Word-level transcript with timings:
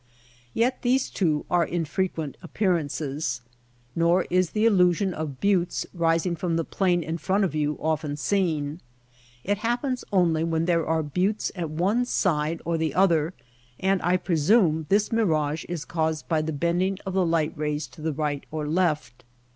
Yet 0.55 0.81
these, 0.81 1.11
too, 1.11 1.45
are 1.51 1.63
infrequent 1.63 2.35
appearances. 2.41 3.41
Nor 3.95 4.25
is 4.31 4.49
the 4.49 4.65
illusion 4.65 5.13
of 5.13 5.39
buttes 5.39 5.85
rising 5.93 6.35
from 6.35 6.55
the 6.55 6.63
plain 6.63 7.03
in 7.03 7.19
front 7.19 7.43
of 7.43 7.53
you 7.53 7.77
often 7.79 8.17
seen. 8.17 8.81
It 9.43 9.59
happens 9.59 10.03
only 10.11 10.43
when 10.43 10.65
there 10.65 10.87
are 10.87 11.03
buttes 11.03 11.51
at 11.55 11.69
one 11.69 12.05
side 12.05 12.63
or 12.65 12.79
the 12.79 12.95
other, 12.95 13.35
and, 13.79 14.01
I 14.01 14.17
presume, 14.17 14.87
this 14.89 15.11
mirage 15.11 15.65
is 15.69 15.85
caused 15.85 16.27
by 16.27 16.41
the 16.41 16.51
bending 16.51 16.97
of 17.05 17.13
the 17.13 17.23
light 17.23 17.53
rays 17.55 17.85
to 17.89 18.01
the 18.01 18.11
right 18.11 18.43
or 18.49 18.67
left. 18.67 19.23